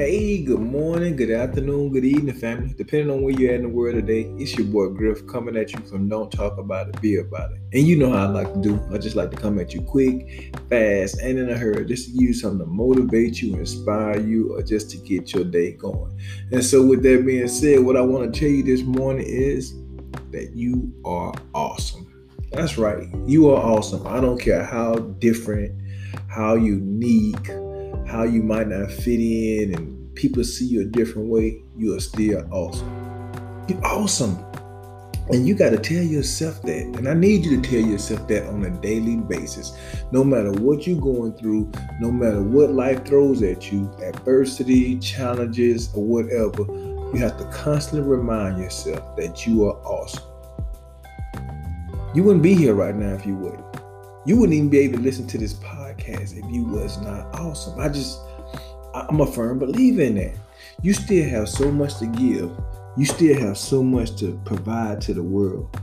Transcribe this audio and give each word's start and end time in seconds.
Hey, 0.00 0.42
good 0.42 0.60
morning, 0.60 1.14
good 1.14 1.30
afternoon, 1.30 1.92
good 1.92 2.06
evening, 2.06 2.34
family. 2.34 2.72
Depending 2.74 3.10
on 3.10 3.20
where 3.20 3.34
you're 3.34 3.50
at 3.50 3.56
in 3.56 3.64
the 3.64 3.68
world 3.68 3.96
today, 3.96 4.22
it's 4.38 4.56
your 4.56 4.66
boy 4.66 4.88
Griff 4.88 5.26
coming 5.26 5.58
at 5.58 5.74
you 5.74 5.80
from 5.80 6.08
Don't 6.08 6.32
Talk 6.32 6.56
About 6.56 6.88
It, 6.88 6.98
Be 7.02 7.16
About 7.16 7.52
It. 7.52 7.60
And 7.74 7.86
you 7.86 7.98
know 7.98 8.10
how 8.10 8.24
I 8.24 8.28
like 8.28 8.50
to 8.54 8.62
do. 8.62 8.82
I 8.90 8.96
just 8.96 9.14
like 9.14 9.30
to 9.30 9.36
come 9.36 9.58
at 9.58 9.74
you 9.74 9.82
quick, 9.82 10.56
fast, 10.70 11.20
and 11.20 11.38
in 11.38 11.50
a 11.50 11.54
hurry, 11.54 11.84
just 11.84 12.08
to 12.08 12.12
use 12.12 12.40
something 12.40 12.60
to 12.60 12.64
motivate 12.64 13.42
you, 13.42 13.56
inspire 13.56 14.18
you, 14.18 14.56
or 14.56 14.62
just 14.62 14.90
to 14.92 14.96
get 14.96 15.34
your 15.34 15.44
day 15.44 15.72
going. 15.72 16.18
And 16.50 16.64
so, 16.64 16.82
with 16.82 17.02
that 17.02 17.26
being 17.26 17.46
said, 17.46 17.80
what 17.80 17.98
I 17.98 18.00
want 18.00 18.32
to 18.32 18.40
tell 18.40 18.48
you 18.48 18.62
this 18.62 18.80
morning 18.80 19.26
is 19.28 19.74
that 20.30 20.52
you 20.54 20.94
are 21.04 21.34
awesome. 21.54 22.10
That's 22.52 22.78
right, 22.78 23.06
you 23.26 23.50
are 23.50 23.62
awesome. 23.62 24.06
I 24.06 24.18
don't 24.22 24.40
care 24.40 24.64
how 24.64 24.94
different, 24.94 25.78
how 26.26 26.54
unique, 26.54 27.50
how 28.10 28.24
you 28.24 28.42
might 28.42 28.66
not 28.66 28.90
fit 28.90 29.20
in 29.20 29.74
and 29.74 30.14
people 30.16 30.42
see 30.42 30.66
you 30.66 30.82
a 30.82 30.84
different 30.84 31.28
way, 31.28 31.62
you 31.76 31.96
are 31.96 32.00
still 32.00 32.44
awesome. 32.52 33.64
You're 33.68 33.84
awesome. 33.86 34.44
And 35.28 35.46
you 35.46 35.54
got 35.54 35.70
to 35.70 35.78
tell 35.78 36.02
yourself 36.02 36.60
that. 36.62 36.96
And 36.96 37.08
I 37.08 37.14
need 37.14 37.44
you 37.44 37.60
to 37.60 37.70
tell 37.70 37.88
yourself 37.88 38.26
that 38.26 38.48
on 38.48 38.64
a 38.64 38.70
daily 38.80 39.16
basis. 39.16 39.72
No 40.10 40.24
matter 40.24 40.50
what 40.50 40.88
you're 40.88 41.00
going 41.00 41.34
through, 41.34 41.70
no 42.00 42.10
matter 42.10 42.42
what 42.42 42.72
life 42.72 43.06
throws 43.06 43.44
at 43.44 43.70
you, 43.70 43.88
adversity, 44.02 44.98
challenges, 44.98 45.88
or 45.94 46.02
whatever, 46.02 46.64
you 47.14 47.18
have 47.18 47.38
to 47.38 47.44
constantly 47.52 48.08
remind 48.08 48.58
yourself 48.58 49.16
that 49.16 49.46
you 49.46 49.66
are 49.66 49.76
awesome. 49.84 50.24
You 52.12 52.24
wouldn't 52.24 52.42
be 52.42 52.54
here 52.54 52.74
right 52.74 52.96
now 52.96 53.14
if 53.14 53.24
you 53.24 53.36
wouldn't. 53.36 53.69
You 54.26 54.36
wouldn't 54.36 54.54
even 54.54 54.68
be 54.68 54.78
able 54.78 54.98
to 54.98 55.02
listen 55.02 55.26
to 55.28 55.38
this 55.38 55.54
podcast 55.54 56.36
if 56.36 56.44
you 56.52 56.64
was 56.64 57.00
not 57.00 57.34
awesome. 57.34 57.80
I 57.80 57.88
just, 57.88 58.20
I'm 58.94 59.20
a 59.20 59.26
firm 59.26 59.58
believer 59.58 60.02
in 60.02 60.16
that. 60.16 60.34
You 60.82 60.92
still 60.92 61.28
have 61.28 61.48
so 61.48 61.70
much 61.70 61.98
to 61.98 62.06
give. 62.06 62.50
You 62.98 63.06
still 63.06 63.38
have 63.40 63.56
so 63.56 63.82
much 63.82 64.16
to 64.16 64.38
provide 64.44 65.00
to 65.02 65.14
the 65.14 65.22
world. 65.22 65.74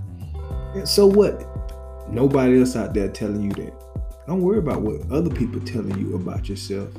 And 0.75 0.87
so 0.87 1.07
what? 1.07 1.47
Nobody 2.09 2.59
else 2.59 2.75
out 2.75 2.93
there 2.93 3.07
telling 3.07 3.41
you 3.41 3.51
that. 3.51 3.73
Don't 4.27 4.41
worry 4.41 4.59
about 4.59 4.81
what 4.81 5.09
other 5.11 5.29
people 5.29 5.59
telling 5.61 5.97
you 5.97 6.15
about 6.15 6.47
yourself. 6.47 6.89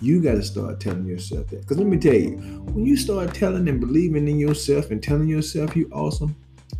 You 0.00 0.22
got 0.22 0.34
to 0.34 0.42
start 0.42 0.80
telling 0.80 1.06
yourself 1.06 1.48
that. 1.48 1.62
Because 1.62 1.78
let 1.78 1.86
me 1.86 1.96
tell 1.96 2.14
you, 2.14 2.36
when 2.72 2.86
you 2.86 2.96
start 2.96 3.34
telling 3.34 3.68
and 3.68 3.80
believing 3.80 4.28
in 4.28 4.38
yourself 4.38 4.90
and 4.90 5.02
telling 5.02 5.26
yourself 5.26 5.74
you 5.74 5.88
awesome, 5.92 6.36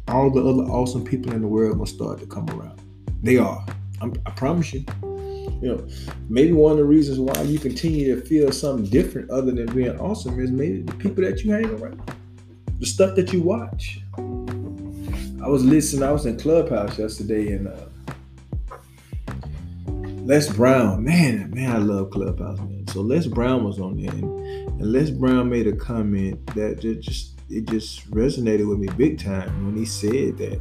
all 0.06 0.30
the 0.30 0.40
other 0.40 0.70
awesome 0.70 1.04
people 1.04 1.32
in 1.32 1.40
the 1.40 1.48
world 1.48 1.78
will 1.78 1.86
start 1.86 2.20
to 2.20 2.26
come 2.26 2.48
around. 2.50 2.80
They 3.22 3.38
are. 3.38 3.64
I'm, 4.04 4.14
i 4.26 4.30
promise 4.30 4.72
you. 4.72 4.84
You 5.60 5.76
know, 5.76 5.88
maybe 6.28 6.52
one 6.52 6.72
of 6.72 6.78
the 6.78 6.84
reasons 6.84 7.18
why 7.18 7.40
you 7.42 7.58
continue 7.58 8.14
to 8.14 8.20
feel 8.20 8.52
something 8.52 8.86
different 8.90 9.30
other 9.30 9.52
than 9.52 9.74
being 9.74 9.98
awesome 9.98 10.38
is 10.40 10.50
maybe 10.50 10.82
the 10.82 10.94
people 10.94 11.24
that 11.24 11.42
you 11.42 11.52
hang 11.52 11.66
around, 11.66 12.02
the 12.80 12.86
stuff 12.86 13.16
that 13.16 13.32
you 13.32 13.40
watch. 13.40 14.00
I 14.16 15.48
was 15.48 15.64
listening. 15.64 16.02
I 16.02 16.12
was 16.12 16.26
in 16.26 16.38
Clubhouse 16.38 16.98
yesterday, 16.98 17.52
and 17.52 17.68
uh, 17.68 17.86
Les 20.24 20.48
Brown, 20.50 21.04
man, 21.04 21.50
man, 21.50 21.70
I 21.70 21.78
love 21.78 22.10
Clubhouse, 22.10 22.58
man. 22.58 22.86
So 22.88 23.00
Les 23.00 23.26
Brown 23.26 23.64
was 23.64 23.78
on 23.78 23.96
there, 23.96 24.10
and, 24.10 24.24
and 24.80 24.92
Les 24.92 25.10
Brown 25.10 25.48
made 25.48 25.66
a 25.66 25.76
comment 25.76 26.44
that 26.54 26.80
just 26.80 27.34
it 27.50 27.66
just 27.68 28.10
resonated 28.10 28.68
with 28.68 28.78
me 28.78 28.88
big 28.96 29.22
time 29.22 29.66
when 29.66 29.76
he 29.76 29.84
said 29.84 30.38
that 30.38 30.60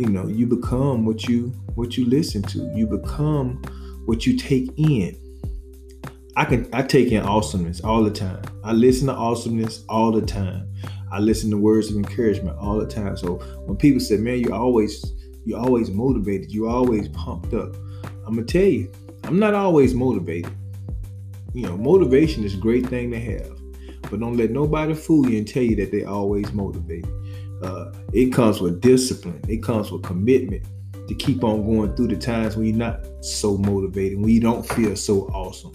you 0.00 0.08
know 0.08 0.26
you 0.26 0.46
become 0.46 1.04
what 1.04 1.28
you 1.28 1.48
what 1.74 1.98
you 1.98 2.06
listen 2.06 2.40
to. 2.44 2.72
You 2.74 2.86
become 2.86 3.60
what 4.06 4.26
you 4.26 4.34
take 4.34 4.70
in. 4.78 5.14
I 6.36 6.46
can 6.46 6.66
i 6.72 6.80
take 6.80 7.12
in 7.12 7.22
awesomeness 7.22 7.82
all 7.82 8.02
the 8.02 8.10
time. 8.10 8.42
I 8.64 8.72
listen 8.72 9.08
to 9.08 9.12
awesomeness 9.12 9.84
all 9.90 10.10
the 10.10 10.22
time. 10.22 10.66
I 11.12 11.18
listen 11.18 11.50
to 11.50 11.58
words 11.58 11.90
of 11.90 11.96
encouragement 11.96 12.56
all 12.58 12.78
the 12.78 12.86
time. 12.86 13.14
So 13.18 13.34
when 13.66 13.76
people 13.76 14.00
say 14.00 14.16
man 14.16 14.40
you 14.40 14.54
always 14.54 15.04
you 15.44 15.54
always 15.54 15.90
motivated. 15.90 16.50
You 16.50 16.66
always 16.66 17.08
pumped 17.10 17.52
up. 17.52 17.74
I'm 18.26 18.36
gonna 18.36 18.44
tell 18.44 18.62
you 18.62 18.90
i'm 19.24 19.38
not 19.38 19.52
always 19.52 19.94
motivated. 19.94 20.50
You 21.52 21.66
know 21.66 21.76
motivation 21.76 22.42
is 22.42 22.54
a 22.54 22.56
great 22.56 22.86
thing 22.86 23.10
to 23.10 23.20
have 23.20 23.54
but 24.10 24.18
don't 24.18 24.38
let 24.38 24.50
nobody 24.50 24.94
fool 24.94 25.28
you 25.28 25.36
and 25.36 25.46
tell 25.46 25.62
you 25.62 25.76
that 25.76 25.92
they 25.92 26.04
always 26.04 26.50
motivated 26.54 27.10
uh, 27.62 27.92
it 28.12 28.32
comes 28.32 28.60
with 28.60 28.80
discipline. 28.80 29.40
It 29.48 29.62
comes 29.62 29.90
with 29.90 30.02
commitment 30.02 30.66
to 31.08 31.14
keep 31.14 31.42
on 31.42 31.64
going 31.64 31.94
through 31.96 32.08
the 32.08 32.16
times 32.16 32.56
when 32.56 32.66
you're 32.66 32.76
not 32.76 33.04
so 33.20 33.58
motivated, 33.58 34.18
when 34.20 34.30
you 34.30 34.40
don't 34.40 34.66
feel 34.66 34.94
so 34.94 35.22
awesome. 35.28 35.72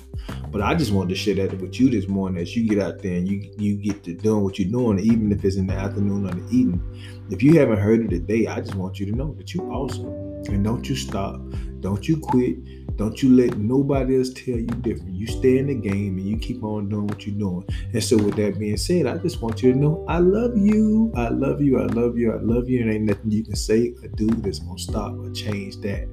But 0.49 0.61
I 0.61 0.73
just 0.73 0.91
wanted 0.91 1.09
to 1.09 1.15
share 1.15 1.35
that 1.35 1.59
with 1.59 1.79
you 1.79 1.89
this 1.89 2.07
morning 2.07 2.41
as 2.41 2.55
you 2.55 2.67
get 2.67 2.79
out 2.79 2.99
there 3.01 3.15
and 3.15 3.27
you 3.27 3.53
you 3.57 3.75
get 3.75 4.03
to 4.05 4.13
doing 4.13 4.43
what 4.43 4.57
you're 4.57 4.71
doing, 4.71 4.99
even 4.99 5.31
if 5.31 5.43
it's 5.43 5.57
in 5.57 5.67
the 5.67 5.73
afternoon 5.73 6.27
or 6.27 6.33
the 6.33 6.47
evening. 6.55 6.81
If 7.29 7.43
you 7.43 7.59
haven't 7.59 7.79
heard 7.79 8.01
it 8.01 8.09
today, 8.09 8.47
I 8.47 8.61
just 8.61 8.75
want 8.75 8.99
you 8.99 9.05
to 9.07 9.11
know 9.11 9.33
that 9.33 9.53
you're 9.53 9.69
awesome. 9.71 10.07
And 10.47 10.63
don't 10.63 10.87
you 10.87 10.95
stop. 10.95 11.41
Don't 11.81 12.07
you 12.07 12.17
quit. 12.17 12.57
Don't 12.97 13.21
you 13.21 13.35
let 13.35 13.57
nobody 13.57 14.17
else 14.17 14.31
tell 14.31 14.55
you 14.55 14.67
different. 14.67 15.15
You 15.15 15.27
stay 15.27 15.57
in 15.57 15.67
the 15.67 15.75
game 15.75 16.17
and 16.17 16.27
you 16.27 16.37
keep 16.37 16.63
on 16.63 16.87
doing 16.87 17.07
what 17.07 17.27
you're 17.27 17.37
doing. 17.37 17.67
And 17.93 18.03
so, 18.03 18.17
with 18.17 18.35
that 18.37 18.57
being 18.57 18.77
said, 18.77 19.05
I 19.05 19.17
just 19.17 19.41
want 19.41 19.61
you 19.61 19.73
to 19.73 19.77
know 19.77 20.05
I 20.07 20.19
love 20.19 20.57
you. 20.57 21.11
I 21.15 21.29
love 21.29 21.61
you. 21.61 21.79
I 21.81 21.87
love 21.87 22.17
you. 22.17 22.31
I 22.31 22.39
love 22.39 22.69
you. 22.69 22.81
And 22.81 22.91
ain't 22.91 23.03
nothing 23.03 23.31
you 23.31 23.43
can 23.43 23.55
say 23.55 23.93
or 24.01 24.07
do 24.09 24.27
that's 24.27 24.59
going 24.59 24.77
to 24.77 24.83
stop 24.83 25.13
or 25.13 25.29
change 25.31 25.77
that. 25.81 26.07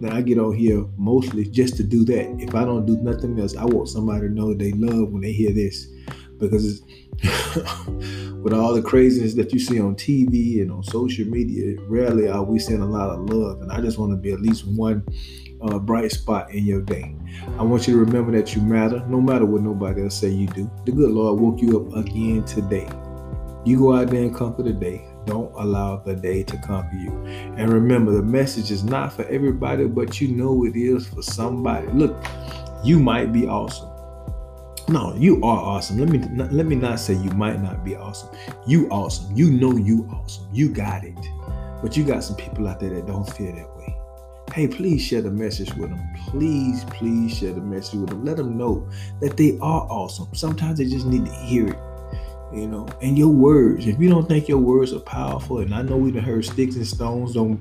Now, 0.00 0.16
I 0.16 0.22
get 0.22 0.38
on 0.38 0.54
here 0.54 0.84
mostly 0.96 1.44
just 1.44 1.76
to 1.76 1.84
do 1.84 2.04
that. 2.06 2.36
If 2.40 2.54
I 2.54 2.64
don't 2.64 2.84
do 2.84 2.96
nothing 2.96 3.38
else, 3.38 3.56
I 3.56 3.64
want 3.64 3.88
somebody 3.88 4.22
to 4.22 4.28
know 4.28 4.54
they 4.54 4.72
love 4.72 5.10
when 5.10 5.22
they 5.22 5.32
hear 5.32 5.52
this. 5.52 5.86
Because 6.38 6.82
with 8.42 8.52
all 8.52 8.74
the 8.74 8.82
craziness 8.82 9.34
that 9.34 9.52
you 9.52 9.58
see 9.58 9.80
on 9.80 9.94
TV 9.94 10.60
and 10.60 10.70
on 10.70 10.82
social 10.82 11.26
media, 11.26 11.76
rarely 11.88 12.28
are 12.28 12.42
we 12.42 12.58
seeing 12.58 12.82
a 12.82 12.86
lot 12.86 13.10
of 13.10 13.30
love. 13.30 13.62
And 13.62 13.72
I 13.72 13.80
just 13.80 13.98
want 13.98 14.12
to 14.12 14.16
be 14.16 14.32
at 14.32 14.40
least 14.40 14.66
one 14.66 15.04
uh, 15.62 15.78
bright 15.78 16.10
spot 16.10 16.50
in 16.50 16.64
your 16.64 16.82
day. 16.82 17.14
I 17.58 17.62
want 17.62 17.86
you 17.86 17.94
to 17.94 18.00
remember 18.00 18.32
that 18.32 18.54
you 18.54 18.62
matter, 18.62 19.04
no 19.06 19.20
matter 19.20 19.46
what 19.46 19.62
nobody 19.62 20.02
else 20.02 20.18
say 20.18 20.28
you 20.28 20.46
do. 20.48 20.70
The 20.84 20.92
good 20.92 21.10
Lord 21.10 21.40
woke 21.40 21.60
you 21.60 21.80
up 21.80 21.96
again 21.96 22.44
today. 22.44 22.88
You 23.64 23.78
go 23.78 23.96
out 23.96 24.08
there 24.08 24.22
and 24.22 24.34
conquer 24.34 24.62
the 24.62 24.72
day. 24.72 25.06
Don't 25.24 25.50
allow 25.54 25.96
the 25.96 26.14
day 26.14 26.42
to 26.42 26.56
conquer 26.58 26.96
you. 26.96 27.10
And 27.56 27.72
remember, 27.72 28.12
the 28.12 28.22
message 28.22 28.70
is 28.70 28.84
not 28.84 29.12
for 29.12 29.24
everybody, 29.24 29.86
but 29.86 30.20
you 30.20 30.28
know 30.28 30.66
it 30.66 30.76
is 30.76 31.06
for 31.06 31.22
somebody. 31.22 31.86
Look, 31.88 32.14
you 32.84 32.98
might 32.98 33.32
be 33.32 33.46
awesome. 33.46 33.88
No, 34.88 35.14
you 35.16 35.36
are 35.36 35.58
awesome. 35.58 35.98
Let 35.98 36.08
me 36.08 36.18
let 36.36 36.66
me 36.66 36.76
not 36.76 37.00
say 37.00 37.14
you 37.14 37.30
might 37.30 37.62
not 37.62 37.84
be 37.84 37.96
awesome. 37.96 38.28
You 38.66 38.88
awesome. 38.90 39.34
You 39.34 39.50
know 39.50 39.76
you 39.76 40.08
awesome. 40.12 40.46
You 40.52 40.68
got 40.68 41.04
it. 41.04 41.18
But 41.82 41.96
you 41.96 42.04
got 42.04 42.22
some 42.22 42.36
people 42.36 42.68
out 42.68 42.80
there 42.80 42.90
that 42.90 43.06
don't 43.06 43.24
feel 43.24 43.54
that 43.54 43.76
way 43.76 43.94
hey, 44.54 44.68
please 44.68 45.02
share 45.02 45.20
the 45.20 45.30
message 45.30 45.74
with 45.74 45.90
them. 45.90 46.00
Please, 46.28 46.84
please 46.84 47.36
share 47.36 47.52
the 47.52 47.60
message 47.60 47.98
with 47.98 48.10
them. 48.10 48.24
Let 48.24 48.36
them 48.36 48.56
know 48.56 48.88
that 49.20 49.36
they 49.36 49.58
are 49.58 49.82
awesome. 49.90 50.28
Sometimes 50.32 50.78
they 50.78 50.84
just 50.84 51.06
need 51.06 51.26
to 51.26 51.32
hear 51.32 51.68
it. 51.68 51.78
You 52.54 52.68
know, 52.68 52.86
and 53.02 53.18
your 53.18 53.28
words. 53.28 53.86
If 53.86 53.98
you 53.98 54.08
don't 54.08 54.28
think 54.28 54.46
your 54.48 54.58
words 54.58 54.92
are 54.92 55.00
powerful, 55.00 55.58
and 55.58 55.74
I 55.74 55.82
know 55.82 55.96
we 55.96 56.12
have 56.12 56.22
heard 56.22 56.44
sticks 56.44 56.76
and 56.76 56.86
stones 56.86 57.34
don't 57.34 57.60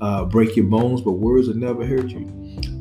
uh, 0.00 0.26
break 0.26 0.54
your 0.54 0.66
bones, 0.66 1.00
but 1.00 1.12
words 1.12 1.48
will 1.48 1.56
never 1.56 1.86
hurt 1.86 2.10
you. 2.10 2.30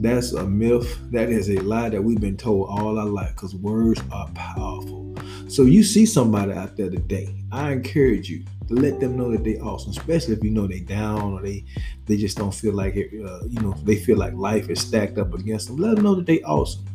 That's 0.02 0.34
a 0.34 0.46
myth. 0.46 1.00
That 1.12 1.30
is 1.30 1.50
a 1.50 1.58
lie 1.60 1.90
that 1.90 2.02
we've 2.02 2.20
been 2.20 2.36
told 2.36 2.68
all 2.70 3.00
our 3.00 3.06
life 3.06 3.34
because 3.36 3.56
words 3.56 4.02
are 4.12 4.30
powerful. 4.36 5.16
So 5.48 5.64
you 5.64 5.84
see 5.84 6.06
somebody 6.06 6.52
out 6.52 6.76
there 6.76 6.90
today, 6.90 7.34
I 7.52 7.72
encourage 7.72 8.30
you 8.30 8.44
to 8.68 8.74
let 8.74 9.00
them 9.00 9.16
know 9.16 9.32
that 9.32 9.44
they 9.44 9.60
awesome, 9.60 9.92
especially 9.92 10.34
if 10.34 10.44
you 10.44 10.50
know 10.50 10.68
they 10.68 10.80
down 10.80 11.34
or 11.34 11.42
they 11.42 11.64
they 12.06 12.18
just 12.18 12.38
don't 12.38 12.54
feel 12.54 12.74
like 12.74 12.96
it. 12.96 13.10
Uh, 13.14 13.46
you 13.46 13.62
know, 13.62 13.74
they 13.84 13.96
feel 13.96 14.18
like 14.18 14.34
life 14.34 14.70
is 14.70 14.82
stacked 14.82 15.18
up 15.18 15.34
against 15.34 15.68
them. 15.68 15.78
Let 15.78 15.96
them 15.96 16.04
know 16.04 16.16
that 16.16 16.26
they 16.26 16.42
awesome. 16.42 16.86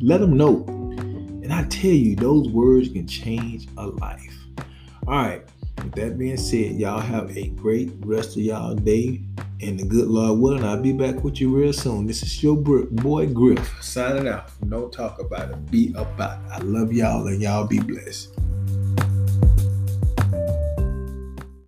Let 0.00 0.20
them 0.20 0.36
know. 0.36 0.83
And 1.44 1.52
I 1.52 1.64
tell 1.64 1.90
you, 1.90 2.16
those 2.16 2.48
words 2.48 2.88
can 2.88 3.06
change 3.06 3.68
a 3.76 3.86
life. 3.86 4.34
All 5.06 5.14
right. 5.14 5.42
With 5.76 5.92
that 5.92 6.16
being 6.16 6.38
said, 6.38 6.76
y'all 6.76 7.00
have 7.00 7.36
a 7.36 7.48
great 7.48 7.92
rest 8.00 8.38
of 8.38 8.42
y'all 8.42 8.74
day. 8.74 9.20
And 9.60 9.78
the 9.78 9.84
good 9.84 10.08
Lord 10.08 10.40
willing, 10.40 10.64
I'll 10.64 10.80
be 10.80 10.94
back 10.94 11.22
with 11.22 11.42
you 11.42 11.54
real 11.54 11.74
soon. 11.74 12.06
This 12.06 12.22
is 12.22 12.42
your 12.42 12.56
boy 12.56 13.26
Griff 13.26 13.76
signing 13.82 14.26
out. 14.26 14.50
Don't 14.70 14.90
talk 14.90 15.20
about 15.20 15.50
it. 15.50 15.70
Be 15.70 15.92
about 15.94 16.38
it. 16.38 16.50
I 16.50 16.58
love 16.60 16.94
y'all 16.94 17.26
and 17.26 17.42
y'all 17.42 17.66
be 17.66 17.78
blessed. 17.78 18.38